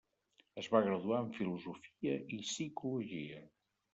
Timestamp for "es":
0.61-0.69